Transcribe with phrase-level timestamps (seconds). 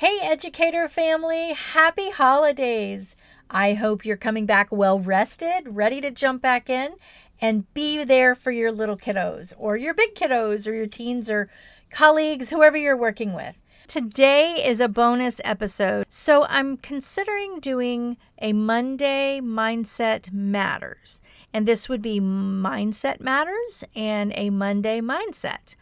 [0.00, 3.16] Hey, educator family, happy holidays!
[3.50, 6.94] I hope you're coming back well rested, ready to jump back in
[7.40, 11.50] and be there for your little kiddos or your big kiddos or your teens or
[11.90, 13.60] colleagues, whoever you're working with.
[13.88, 21.22] Today is a bonus episode, so I'm considering doing a Monday Mindset Matters.
[21.54, 25.74] And this would be Mindset Matters and a Monday Mindset.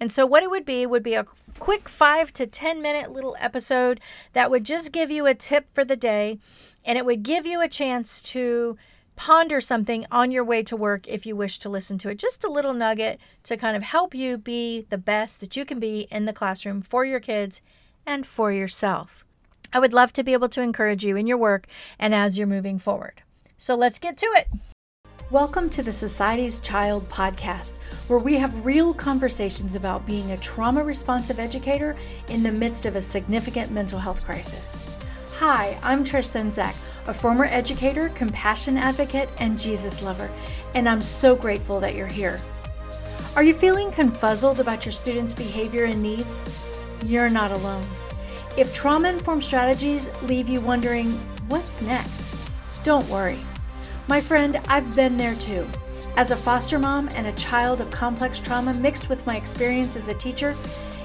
[0.00, 1.26] And so, what it would be would be a
[1.58, 4.00] quick five to 10 minute little episode
[4.32, 6.38] that would just give you a tip for the day
[6.82, 8.78] and it would give you a chance to
[9.20, 12.18] ponder something on your way to work if you wish to listen to it.
[12.18, 15.78] Just a little nugget to kind of help you be the best that you can
[15.78, 17.60] be in the classroom for your kids
[18.06, 19.26] and for yourself.
[19.74, 21.66] I would love to be able to encourage you in your work
[21.98, 23.20] and as you're moving forward.
[23.58, 24.48] So let's get to it.
[25.30, 27.76] Welcome to the Society's Child podcast,
[28.08, 31.94] where we have real conversations about being a trauma responsive educator
[32.28, 34.98] in the midst of a significant mental health crisis.
[35.34, 36.74] Hi, I'm Trish Senzak,
[37.10, 40.30] a former educator, compassion advocate, and Jesus lover,
[40.76, 42.40] and I'm so grateful that you're here.
[43.34, 46.48] Are you feeling confuzzled about your students' behavior and needs?
[47.04, 47.84] You're not alone.
[48.56, 51.10] If trauma informed strategies leave you wondering,
[51.48, 52.32] what's next?
[52.84, 53.40] Don't worry.
[54.06, 55.68] My friend, I've been there too.
[56.16, 60.06] As a foster mom and a child of complex trauma mixed with my experience as
[60.06, 60.56] a teacher,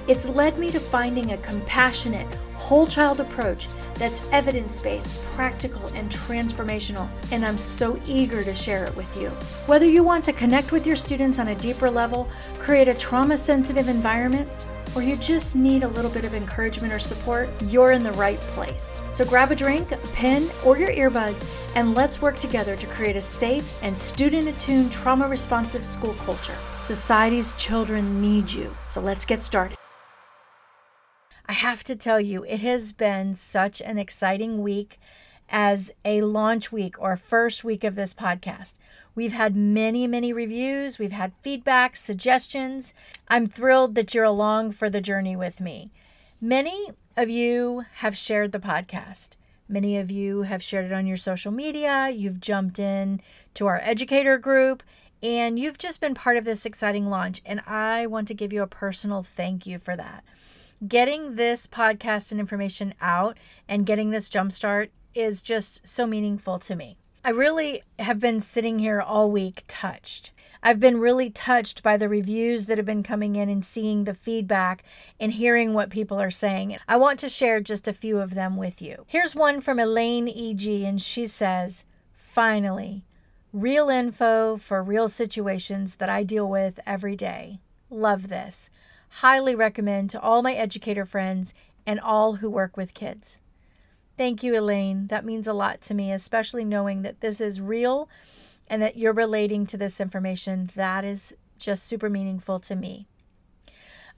[0.07, 6.09] it's led me to finding a compassionate, whole child approach that's evidence based, practical, and
[6.09, 9.29] transformational, and I'm so eager to share it with you.
[9.67, 13.37] Whether you want to connect with your students on a deeper level, create a trauma
[13.37, 14.49] sensitive environment,
[14.95, 18.39] or you just need a little bit of encouragement or support, you're in the right
[18.39, 19.01] place.
[19.11, 23.17] So grab a drink, a pen, or your earbuds, and let's work together to create
[23.17, 26.55] a safe and student attuned trauma responsive school culture.
[26.79, 28.73] Society's children need you.
[28.87, 29.74] So let's get started.
[31.47, 34.99] I have to tell you, it has been such an exciting week
[35.47, 38.79] as a launch week or first week of this podcast.
[39.13, 42.95] We've had many, many reviews, we've had feedback, suggestions.
[43.27, 45.91] I'm thrilled that you're along for the journey with me.
[46.41, 49.35] Many of you have shared the podcast.
[49.69, 52.09] Many of you have shared it on your social media.
[52.09, 53.21] You've jumped in
[53.53, 54.81] to our educator group
[55.21, 57.41] and you've just been part of this exciting launch.
[57.45, 60.23] And I want to give you a personal thank you for that
[60.87, 63.37] getting this podcast and information out
[63.67, 66.97] and getting this jumpstart is just so meaningful to me.
[67.23, 70.31] I really have been sitting here all week touched.
[70.61, 74.13] I've been really touched by the reviews that have been coming in and seeing the
[74.13, 74.83] feedback
[75.19, 76.77] and hearing what people are saying.
[76.87, 79.05] I want to share just a few of them with you.
[79.07, 83.05] Here's one from Elaine E.G., and she says, Finally,
[83.53, 87.59] real info for real situations that I deal with every day.
[87.89, 88.69] Love this
[89.19, 91.53] highly recommend to all my educator friends
[91.85, 93.39] and all who work with kids.
[94.17, 95.07] Thank you, Elaine.
[95.07, 98.09] That means a lot to me, especially knowing that this is real
[98.67, 100.69] and that you're relating to this information.
[100.75, 103.07] That is just super meaningful to me.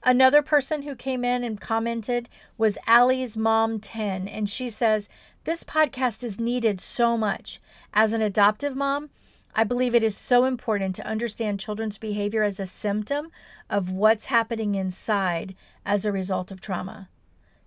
[0.02, 5.08] Another person who came in and commented was Allie's mom 10, and she says,
[5.44, 7.60] This podcast is needed so much.
[7.92, 9.10] As an adoptive mom,
[9.54, 13.30] I believe it is so important to understand children's behavior as a symptom
[13.68, 15.54] of what's happening inside
[15.84, 17.08] as a result of trauma.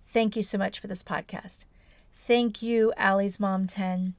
[0.06, 1.66] Thank you so much for this podcast.
[2.14, 4.14] Thank you, Allie's Mom 10.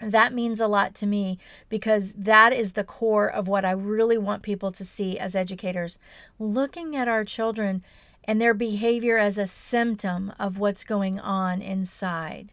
[0.00, 4.18] That means a lot to me because that is the core of what I really
[4.18, 5.98] want people to see as educators.
[6.38, 7.82] Looking at our children
[8.24, 12.50] and their behavior as a symptom of what's going on inside.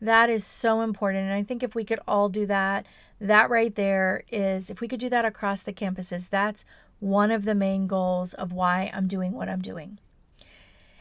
[0.00, 1.24] That is so important.
[1.24, 2.86] And I think if we could all do that,
[3.20, 6.64] that right there is, if we could do that across the campuses, that's
[7.00, 9.98] one of the main goals of why I'm doing what I'm doing.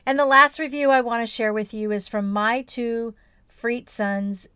[0.06, 3.16] And the last review I want to share with you is from my two
[3.48, 4.48] Freet sons.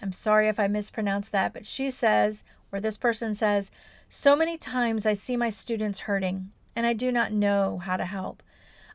[0.00, 3.70] I'm sorry if I mispronounced that, but she says, or this person says,
[4.08, 8.04] so many times I see my students hurting and I do not know how to
[8.04, 8.42] help.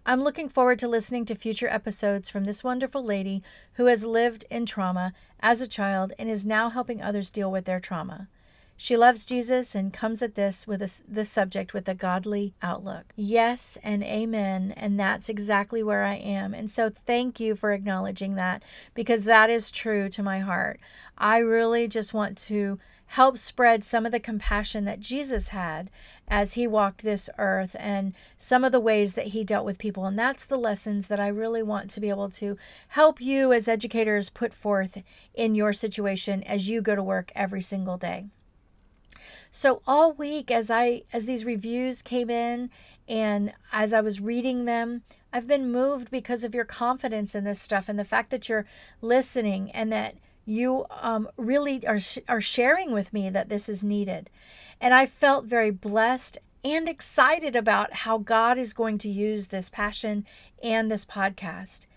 [0.05, 3.41] I'm looking forward to listening to future episodes from this wonderful lady
[3.75, 7.63] who has lived in trauma as a child and is now helping others deal with
[7.63, 8.27] their trauma.
[8.75, 13.13] She loves Jesus and comes at this with a, this subject with a godly outlook.
[13.15, 14.73] Yes and amen.
[14.75, 16.53] And that's exactly where I am.
[16.53, 18.61] And so thank you for acknowledging that
[18.93, 20.81] because that is true to my heart.
[21.17, 22.77] I really just want to
[23.13, 25.91] help spread some of the compassion that Jesus had
[26.27, 30.05] as he walked this earth and some of the ways that he dealt with people.
[30.05, 32.57] And that's the lessons that I really want to be able to
[32.87, 35.03] help you as educators put forth
[35.35, 38.25] in your situation as you go to work every single day.
[39.51, 42.71] So all week as I as these reviews came in
[43.07, 47.59] And as I was reading them, I've been moved because of your confidence in this
[47.59, 48.65] stuff and the fact that you're
[49.01, 54.29] listening and that you um, really are, are sharing with me that this is needed.
[54.81, 59.69] And I felt very blessed and excited about how God is going to use this
[59.69, 60.25] passion
[60.61, 61.87] and this podcast.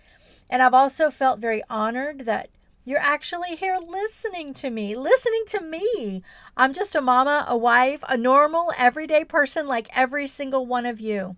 [0.49, 2.49] And I've also felt very honored that
[2.83, 6.23] you're actually here listening to me, listening to me.
[6.55, 11.01] I'm just a mama, a wife, a normal, everyday person like every single one of
[11.01, 11.35] you.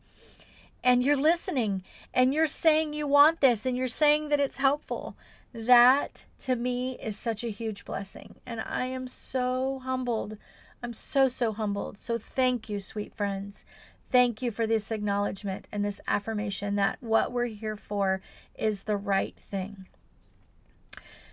[0.83, 1.83] And you're listening
[2.13, 5.17] and you're saying you want this and you're saying that it's helpful.
[5.53, 8.35] That to me is such a huge blessing.
[8.45, 10.37] And I am so humbled.
[10.83, 11.97] I'm so, so humbled.
[11.97, 13.65] So thank you, sweet friends.
[14.11, 18.21] Thank you for this acknowledgement and this affirmation that what we're here for
[18.57, 19.87] is the right thing.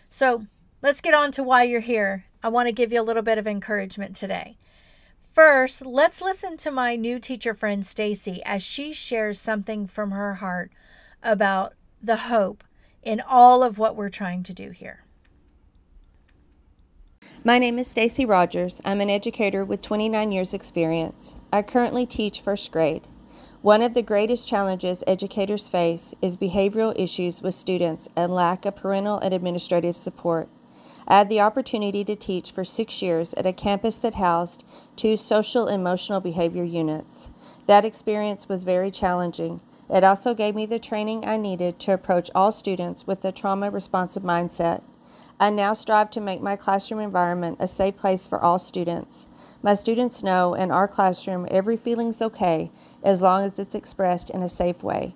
[0.09, 0.47] So
[0.83, 2.27] let's get on to why you're here.
[2.43, 4.57] I want to give you a little bit of encouragement today.
[5.19, 10.35] First, let's listen to my new teacher friend Stacy as she shares something from her
[10.35, 10.71] heart
[11.23, 12.65] about the hope
[13.07, 15.05] in all of what we're trying to do here.
[17.45, 18.81] My name is Stacy Rogers.
[18.85, 21.37] I'm an educator with 29 years experience.
[21.53, 23.07] I currently teach first grade.
[23.63, 28.75] One of the greatest challenges educators face is behavioral issues with students and lack of
[28.75, 30.49] parental and administrative support.
[31.07, 34.65] I had the opportunity to teach for six years at a campus that housed
[34.97, 37.31] two social emotional behavior units.
[37.67, 39.61] That experience was very challenging.
[39.89, 43.71] It also gave me the training I needed to approach all students with a trauma
[43.71, 44.83] responsive mindset.
[45.39, 49.29] I now strive to make my classroom environment a safe place for all students.
[49.63, 52.71] My students know in our classroom every feeling's okay
[53.03, 55.15] as long as it's expressed in a safe way.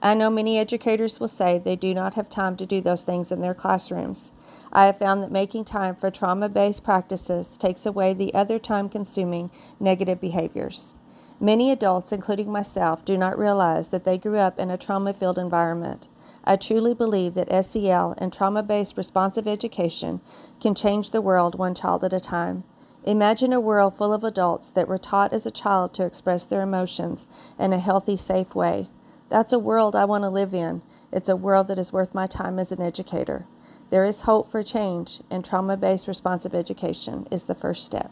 [0.00, 3.32] I know many educators will say they do not have time to do those things
[3.32, 4.32] in their classrooms.
[4.72, 8.88] I have found that making time for trauma based practices takes away the other time
[8.88, 9.50] consuming
[9.80, 10.94] negative behaviors.
[11.40, 15.38] Many adults, including myself, do not realize that they grew up in a trauma filled
[15.38, 16.08] environment.
[16.42, 20.20] I truly believe that SEL and trauma based responsive education
[20.60, 22.64] can change the world one child at a time.
[23.04, 26.62] Imagine a world full of adults that were taught as a child to express their
[26.62, 28.88] emotions in a healthy, safe way.
[29.28, 30.82] That's a world I want to live in.
[31.12, 33.46] It's a world that is worth my time as an educator.
[33.90, 38.10] There is hope for change, and trauma based responsive education is the first step.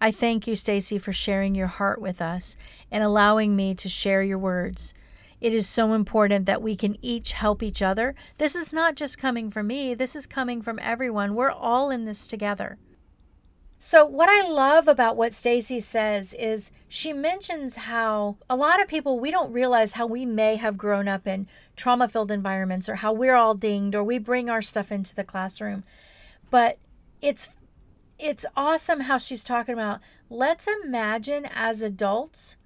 [0.00, 2.56] I thank you, Stacy, for sharing your heart with us
[2.90, 4.94] and allowing me to share your words.
[5.40, 8.14] It is so important that we can each help each other.
[8.38, 11.34] This is not just coming from me, this is coming from everyone.
[11.34, 12.78] We're all in this together.
[13.82, 18.88] So what I love about what Stacy says is she mentions how a lot of
[18.88, 21.46] people we don't realize how we may have grown up in
[21.76, 25.82] trauma-filled environments or how we're all dinged or we bring our stuff into the classroom.
[26.50, 26.76] But
[27.22, 27.56] it's
[28.22, 32.56] it's awesome how she's talking about let's imagine as adults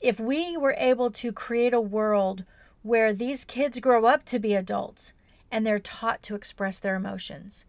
[0.00, 2.44] if we were able to create a world
[2.82, 5.12] where these kids grow up to be adults
[5.50, 7.66] and they're taught to express their emotions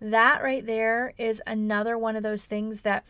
[0.00, 3.04] that right there is another one of those things that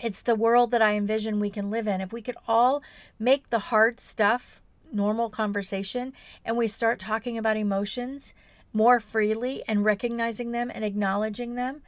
[0.00, 2.00] it's the world that I envision we can live in.
[2.00, 2.82] If we could all
[3.18, 4.62] make the hard stuff
[4.92, 6.12] normal conversation
[6.44, 8.32] and we start talking about emotions
[8.72, 11.82] more freely and recognizing them and acknowledging them,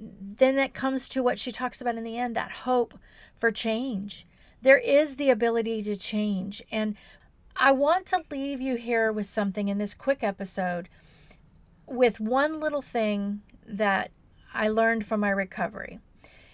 [0.00, 2.98] then that comes to what she talks about in the end that hope
[3.34, 4.26] for change.
[4.62, 6.62] There is the ability to change.
[6.70, 6.96] And
[7.56, 10.88] I want to leave you here with something in this quick episode
[11.86, 14.10] with one little thing that
[14.54, 15.98] I learned from my recovery.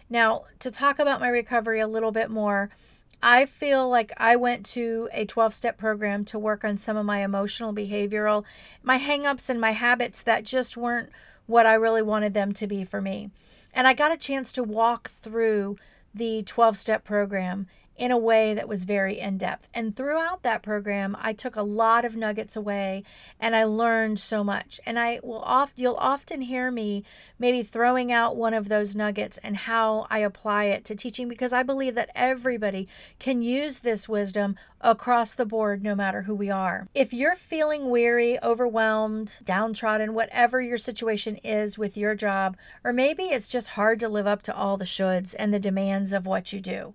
[0.09, 2.71] Now, to talk about my recovery a little bit more,
[3.23, 7.07] I feel like I went to a 12 step program to work on some of
[7.07, 8.45] my emotional, behavioral,
[8.83, 11.11] my hangups, and my habits that just weren't
[11.47, 13.31] what I really wanted them to be for me.
[13.73, 15.77] And I got a chance to walk through
[16.15, 19.69] the 12 step program in a way that was very in depth.
[19.73, 23.05] And throughout that program, I took a lot of nuggets away
[23.39, 24.81] and I learned so much.
[24.85, 27.05] And I will oft you'll often hear me
[27.39, 31.53] maybe throwing out one of those nuggets and how I apply it to teaching because
[31.53, 36.51] I believe that everybody can use this wisdom across the board no matter who we
[36.51, 36.89] are.
[36.95, 43.25] If you're feeling weary, overwhelmed, downtrodden, whatever your situation is with your job, or maybe
[43.25, 46.53] it's just hard to live up to all the shoulds and the demands of what
[46.53, 46.95] you do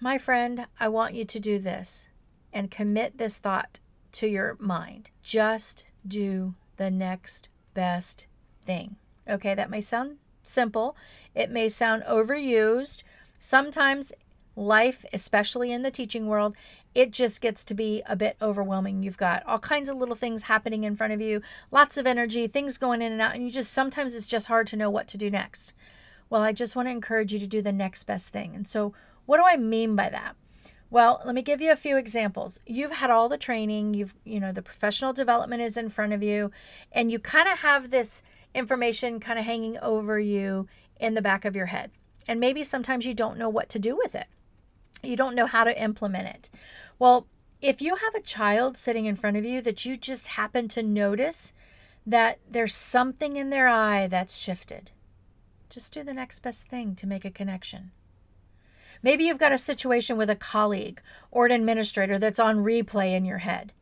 [0.00, 2.08] my friend, I want you to do this
[2.52, 3.80] and commit this thought
[4.12, 5.10] to your mind.
[5.22, 8.26] Just do the next best
[8.64, 8.96] thing.
[9.28, 10.96] Okay, that may sound simple,
[11.34, 13.02] it may sound overused.
[13.38, 14.12] Sometimes
[14.54, 16.56] life, especially in the teaching world,
[16.94, 19.02] it just gets to be a bit overwhelming.
[19.02, 22.46] You've got all kinds of little things happening in front of you, lots of energy,
[22.46, 25.06] things going in and out, and you just sometimes it's just hard to know what
[25.08, 25.74] to do next.
[26.30, 28.54] Well, I just want to encourage you to do the next best thing.
[28.54, 28.94] And so,
[29.26, 30.36] What do I mean by that?
[30.88, 32.60] Well, let me give you a few examples.
[32.64, 36.22] You've had all the training, you've, you know, the professional development is in front of
[36.22, 36.52] you,
[36.92, 38.22] and you kind of have this
[38.54, 40.68] information kind of hanging over you
[41.00, 41.90] in the back of your head.
[42.28, 44.26] And maybe sometimes you don't know what to do with it.
[45.02, 46.50] You don't know how to implement it.
[46.98, 47.26] Well,
[47.60, 50.82] if you have a child sitting in front of you that you just happen to
[50.82, 51.52] notice
[52.06, 54.92] that there's something in their eye that's shifted,
[55.68, 57.90] just do the next best thing to make a connection.
[59.06, 63.24] Maybe you've got a situation with a colleague or an administrator that's on replay in
[63.24, 63.72] your head.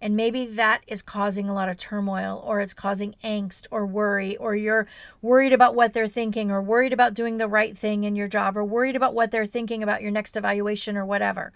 [0.00, 4.36] And maybe that is causing a lot of turmoil, or it's causing angst or worry,
[4.36, 4.88] or you're
[5.20, 8.56] worried about what they're thinking, or worried about doing the right thing in your job,
[8.56, 11.52] or worried about what they're thinking about your next evaluation or whatever.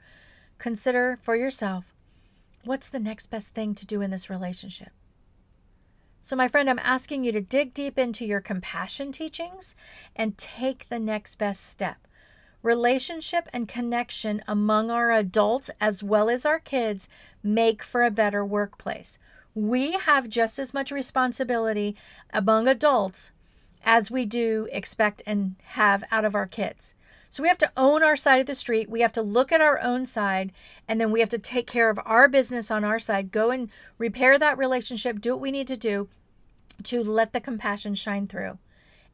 [0.59, 1.93] Consider for yourself
[2.63, 4.93] what's the next best thing to do in this relationship?
[6.21, 9.75] So, my friend, I'm asking you to dig deep into your compassion teachings
[10.15, 11.97] and take the next best step.
[12.63, 17.09] Relationship and connection among our adults as well as our kids
[17.43, 19.19] make for a better workplace.
[19.55, 21.97] We have just as much responsibility
[22.33, 23.31] among adults
[23.85, 26.95] as we do expect and have out of our kids.
[27.31, 28.91] So we have to own our side of the street.
[28.91, 30.53] We have to look at our own side,
[30.89, 33.31] and then we have to take care of our business on our side.
[33.31, 36.09] Go and repair that relationship, do what we need to do
[36.85, 38.59] to let the compassion shine through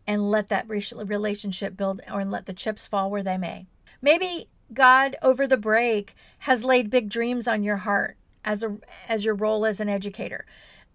[0.06, 3.66] and let that relationship build or let the chips fall where they may.
[4.00, 8.78] Maybe God over the break has laid big dreams on your heart as a
[9.08, 10.44] as your role as an educator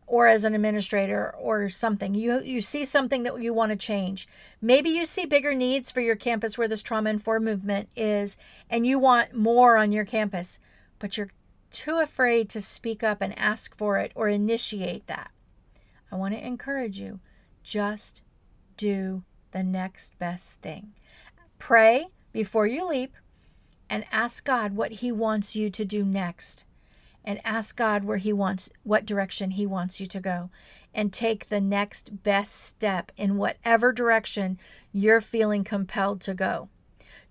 [0.06, 2.16] or as an administrator or something.
[2.16, 4.28] You you see something that you want to change.
[4.62, 8.38] Maybe you see bigger needs for your campus where this trauma informed movement is
[8.70, 10.60] and you want more on your campus,
[11.00, 11.32] but you're
[11.72, 15.32] too afraid to speak up and ask for it or initiate that.
[16.12, 17.20] I want to encourage you
[17.64, 18.24] just
[18.78, 20.94] do the next best thing.
[21.60, 23.16] Pray before you leap
[23.90, 26.66] and ask God what He wants you to do next.
[27.24, 30.50] And ask God where He wants, what direction He wants you to go.
[30.94, 34.58] And take the next best step in whatever direction
[34.94, 36.70] you're feeling compelled to go.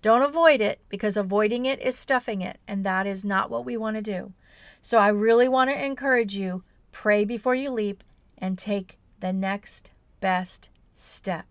[0.03, 3.75] Don't avoid it because avoiding it is stuffing it, and that is not what we
[3.75, 4.33] want to do.
[4.81, 8.03] So I really want to encourage you pray before you leap
[8.37, 11.45] and take the next best step.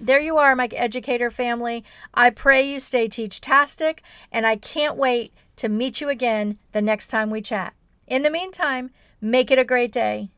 [0.00, 1.84] There you are, my educator family.
[2.12, 7.08] I pray you stay teach-tastic, and I can't wait to meet you again the next
[7.08, 7.74] time we chat.
[8.06, 10.30] In the meantime, make it a great day.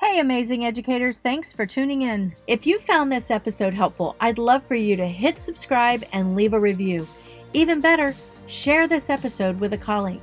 [0.00, 2.34] Hey, amazing educators, thanks for tuning in.
[2.48, 6.54] If you found this episode helpful, I'd love for you to hit subscribe and leave
[6.54, 7.06] a review.
[7.52, 8.14] Even better,
[8.48, 10.20] share this episode with a colleague.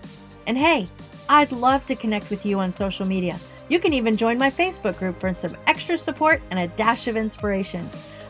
[0.48, 0.88] And hey,
[1.30, 3.40] I'd love to connect with you on social media.
[3.70, 7.16] You can even join my Facebook group for some extra support and a dash of
[7.16, 7.88] inspiration.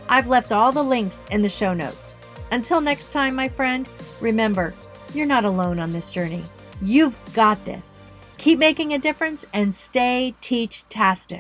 [0.10, 2.16] I've left all the links in the show notes.
[2.52, 3.88] Until next time, my friend,
[4.20, 4.74] remember,
[5.14, 6.44] you're not alone on this journey.
[6.82, 8.00] You've got this.
[8.38, 11.38] Keep making a difference and stay teach tastic.